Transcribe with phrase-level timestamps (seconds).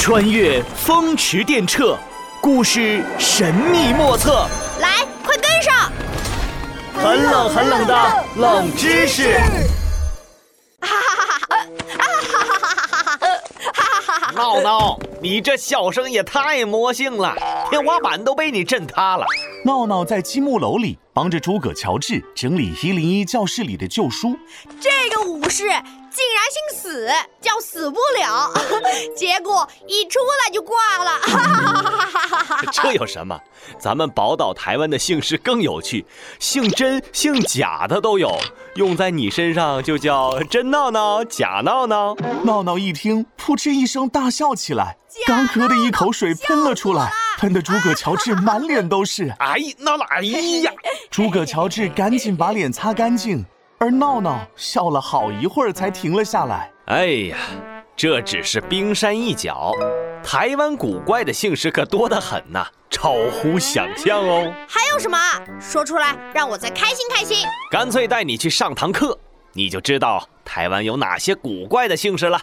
[0.00, 1.94] 穿越风驰电掣，
[2.40, 4.46] 故事神秘莫测。
[4.80, 5.92] 来，快跟上！
[6.94, 9.38] 很冷很冷的冷知识。
[10.80, 11.58] 哈哈哈
[11.98, 13.18] 哈
[13.74, 17.34] 哈哈闹闹，你这笑声也太魔性了，
[17.68, 19.26] 天花板都被你震塌了。
[19.62, 24.34] 闹闹在积木楼里帮着诸葛乔治整理一零一教室里的旧书。
[24.80, 25.80] 这个武士竟然
[26.50, 27.08] 姓死，
[27.42, 28.50] 叫死不了，
[29.14, 31.20] 结果一出来就挂了。
[32.72, 33.38] 这有什么？
[33.78, 36.06] 咱们宝岛台湾的姓氏更有趣，
[36.38, 38.38] 姓真、姓假的都有，
[38.74, 42.14] 用在你身上就叫真闹闹、假闹闹。
[42.44, 44.96] 闹闹一听，扑哧一声大笑起来，
[45.26, 49.28] 刚喝的一口水喷了出来，喷得诸葛乔治满脸都是。
[49.38, 50.72] 哎，闹闹，哎呀！
[51.10, 53.44] 诸葛乔治赶紧把脸擦干净，
[53.78, 56.70] 而闹闹笑了好一会儿才停了下来。
[56.86, 57.36] 哎呀，
[58.00, 59.74] 这只是冰山一角，
[60.24, 64.50] 台湾古怪的姓氏可多得很呐，超乎想象哦。
[64.66, 65.18] 还有什么？
[65.60, 67.46] 说出来，让我再开心开心。
[67.70, 69.18] 干脆带你去上堂课，
[69.52, 72.40] 你就知道台湾有哪些古怪的姓氏了。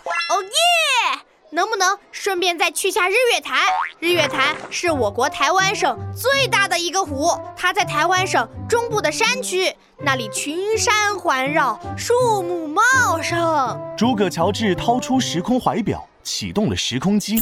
[1.52, 3.58] 能不能顺便再去下日月潭？
[4.00, 13.96] 日月潭是我国台湾省最大的一个湖，它在台湾省中部的山区，那里群山环绕，树木茂盛。
[13.98, 17.42] 诸葛乔治掏出时空怀表，启动了时空机，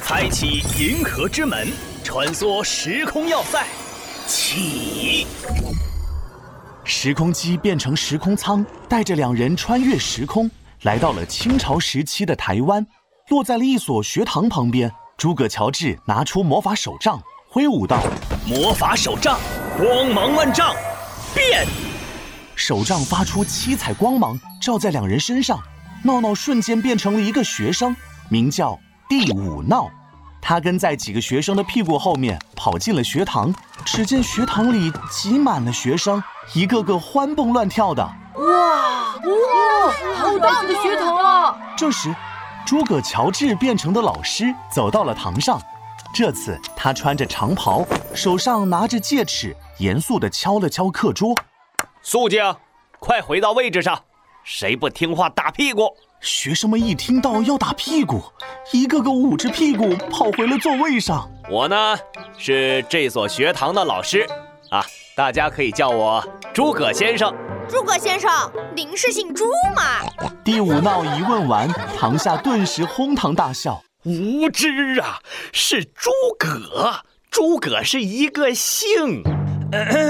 [0.00, 1.66] 开启银河之门，
[2.04, 3.66] 穿梭时空要塞，
[4.28, 5.26] 起！
[6.84, 10.48] 时空机变成时空舱，带着两人穿越时空，
[10.82, 12.86] 来到了清朝时期的台湾。
[13.32, 14.92] 落在了一所学堂旁边。
[15.16, 17.98] 诸葛乔治拿出魔法手杖，挥舞道
[18.46, 19.38] ：“魔法手杖，
[19.78, 20.74] 光芒万丈，
[21.34, 21.66] 变！”
[22.54, 25.58] 手杖发出七彩光芒，照在两人身上。
[26.04, 27.96] 闹闹瞬间变成了一个学生，
[28.28, 29.88] 名叫第五闹。
[30.42, 33.50] 他跟在几个学生的屁股后面跑进了学堂。
[33.86, 36.22] 只见学堂里挤满了学生，
[36.52, 38.02] 一个个欢蹦乱跳的。
[38.02, 41.56] 哇哇，好大的学堂啊！
[41.78, 42.14] 这时。
[42.64, 45.60] 诸葛乔治变成的老师走到了堂上，
[46.14, 47.84] 这次他穿着长袍，
[48.14, 51.34] 手上拿着戒尺，严肃地敲了敲课桌
[52.02, 52.42] ：“肃静，
[52.98, 54.00] 快回到位置上，
[54.44, 55.88] 谁不听话打屁股。”
[56.22, 58.22] 学生们一听到要打屁股，
[58.70, 61.28] 一个个捂着屁股跑回了座位上。
[61.50, 61.96] 我呢，
[62.38, 64.24] 是这所学堂的老师，
[64.70, 64.84] 啊，
[65.16, 66.24] 大家可以叫我
[66.54, 67.34] 诸葛先生。
[67.72, 68.30] 诸葛先生，
[68.76, 70.02] 您是姓朱吗？
[70.44, 71.66] 第五闹一问完，
[71.98, 73.82] 堂下顿时哄堂大笑。
[74.04, 75.18] 无知啊，
[75.54, 76.96] 是诸葛，
[77.30, 79.22] 诸葛是一个姓。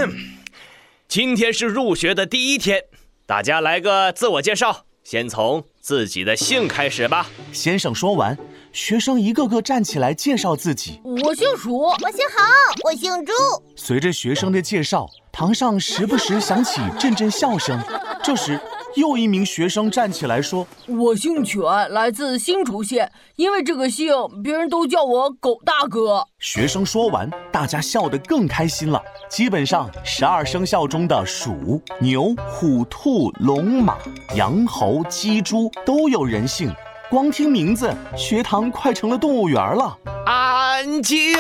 [1.07, 2.83] 今天是入学的第一天，
[3.27, 7.29] 大家来个自我介绍，先从自己的姓开始吧。
[7.53, 8.37] 先生说完，
[8.73, 11.01] 学生一个个站起来介绍自己。
[11.05, 12.43] 我姓鼠，我姓郝，
[12.85, 13.33] 我姓朱。
[13.77, 17.79] 随着学生的介绍，堂上时不时响起阵阵笑声。
[18.23, 18.59] 这时。
[18.95, 21.63] 又一名学生站起来说：“我姓犬，
[21.93, 23.11] 来自新竹县。
[23.37, 24.13] 因为这个姓，
[24.45, 29.03] 别人都叫我狗大哥。”学生说完，大家笑得更开心了。
[29.31, 33.97] 基本上，十二生肖中的鼠、牛、虎、兔、龙、马、
[34.37, 36.71] 羊、猴、鸡、猪都有人姓。
[37.13, 39.99] 光听名字，学堂快成了动物园了。
[40.25, 41.37] 安静！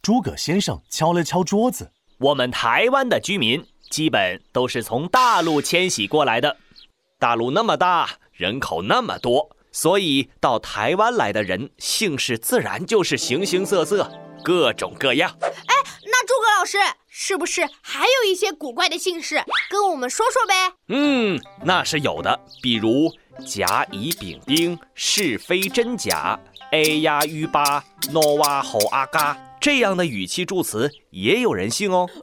[0.00, 6.56] 诸葛先生敲了敲桌子：“我们台湾的居民基本都是从大陆迁徙过来的。”
[7.20, 14.10] 大陆那么大，人口那么多，所以到台湾来的人姓氏自然就是形形色色，
[14.42, 15.36] 各种各样。
[15.42, 15.74] 哎，
[16.06, 20.72] 那诸葛老师是不是还有一些古怪的姓氏，跟我们说说呗？
[20.88, 23.12] 嗯，那是有的，比如
[23.46, 26.38] 甲乙丙丁是非真假
[26.72, 32.08] ，A 呀 U 巴 No 哇吼阿嘎这样的语气助词也有人姓哦。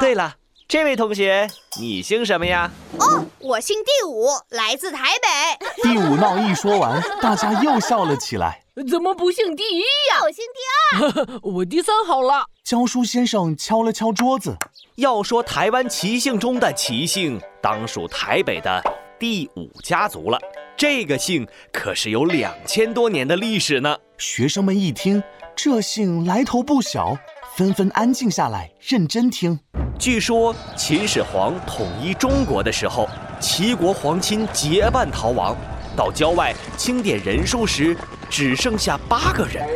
[0.00, 0.34] 对了。
[0.68, 1.48] 这位同学，
[1.80, 2.70] 你姓什么呀？
[2.98, 5.28] 哦，我姓第五，来自台北。
[5.82, 8.60] 第五闹一说完，大家又笑了起来。
[8.86, 10.22] 怎么不姓第一呀？
[10.22, 12.46] 我姓第二，我第三好了。
[12.62, 14.56] 教书先生敲了敲桌子。
[14.96, 18.82] 要说台湾奇姓中的奇姓，当属台北的
[19.18, 20.38] 第五家族了。
[20.76, 23.96] 这个姓可是有两千多年的历史呢。
[24.18, 25.20] 学生们一听，
[25.56, 27.16] 这姓来头不小。
[27.56, 29.58] 纷纷安静下来，认真听。
[29.98, 33.08] 据说秦始皇统一中国的时候，
[33.40, 35.56] 齐国皇亲结伴逃亡，
[35.96, 37.96] 到郊外清点人数时，
[38.28, 39.66] 只剩下八个人。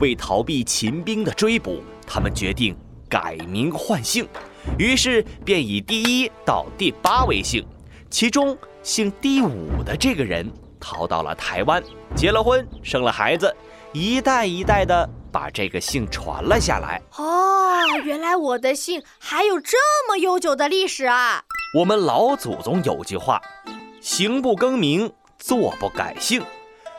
[0.00, 2.76] 为逃避秦兵的追捕，他们决定
[3.08, 4.28] 改名换姓，
[4.78, 7.66] 于是便以第一到第八为姓。
[8.10, 10.50] 其中姓第五的这个人。
[10.86, 11.82] 逃到了台湾，
[12.14, 13.56] 结了婚，生了孩子，
[13.94, 17.00] 一代一代的把这个姓传了下来。
[17.16, 21.42] 哦，原来我的姓还有这么悠久的历史啊！
[21.78, 23.40] 我们老祖宗有句话
[24.02, 26.42] ：“行不更名，坐不改姓。”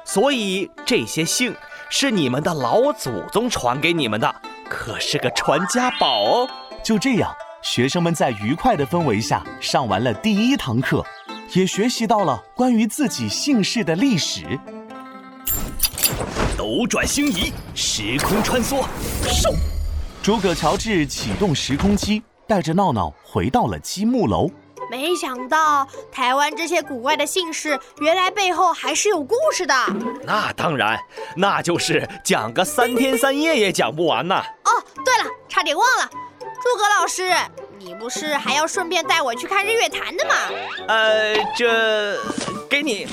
[0.05, 1.53] 所以这些姓
[1.89, 4.33] 是你们的老祖宗传给你们的，
[4.69, 6.49] 可是个传家宝哦。
[6.83, 11.03] 就这样，学生们在愉快的氛围下上完了第一堂课，
[11.53, 14.59] 也学习到了关于自己姓氏的历史。
[16.55, 18.85] 斗转星移，时空穿梭，
[19.23, 19.53] 嗖！
[20.21, 24.49] 诸葛乔治启动时空机，带着闹闹回到了积木楼。
[24.89, 29.73] 没想到台湾这些古怪的姓氏，原来背后还是有故事的。
[30.23, 30.99] 那当然，
[31.35, 34.43] 那就是讲个三天三夜也讲不完呐。
[34.63, 34.71] 哦，
[35.03, 36.09] 对了，差点忘了，
[36.39, 37.33] 诸葛老师，
[37.79, 40.35] 你不是还要顺便带我去看日月潭的吗？
[40.87, 42.19] 呃，这
[42.69, 43.07] 给你。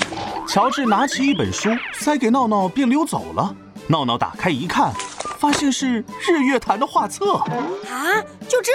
[0.47, 3.55] 乔治拿起一本书，塞给闹闹，便溜走了。
[3.89, 4.93] 闹闹打开一看，
[5.39, 7.35] 发现是日月潭的画册。
[7.35, 8.73] 啊，就这？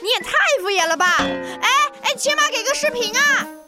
[0.00, 1.16] 你也太敷衍了吧！
[1.18, 1.68] 哎哎，
[2.16, 3.63] 起码给个视频啊！